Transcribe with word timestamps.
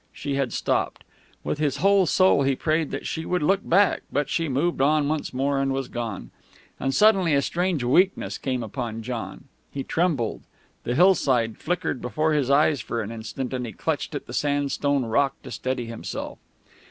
She 0.11 0.33
had 0.33 0.51
stopped. 0.51 1.03
With 1.43 1.59
his 1.59 1.77
whole 1.77 2.07
soul 2.07 2.41
he 2.41 2.55
prayed 2.55 2.89
that 2.89 3.05
she 3.05 3.23
would 3.23 3.43
look 3.43 3.59
back. 3.63 4.01
But 4.11 4.29
she 4.31 4.49
moved 4.49 4.81
on 4.81 5.07
once 5.07 5.31
more, 5.31 5.59
and 5.59 5.71
was 5.71 5.89
gone. 5.89 6.31
And 6.79 6.91
suddenly 6.91 7.35
a 7.35 7.41
strange 7.43 7.83
weakness 7.83 8.39
came 8.39 8.63
upon 8.63 9.03
John. 9.03 9.43
He 9.69 9.83
trembled. 9.83 10.41
The 10.85 10.95
hillside 10.95 11.55
flickered 11.59 12.01
before 12.01 12.33
his 12.33 12.49
eyes 12.49 12.81
for 12.81 13.03
an 13.03 13.11
instant, 13.11 13.53
and 13.53 13.63
he 13.63 13.73
clutched 13.73 14.15
at 14.15 14.25
the 14.25 14.33
sandstone 14.33 15.05
rock 15.05 15.35
to 15.43 15.51
steady 15.51 15.85
himself. 15.85 16.39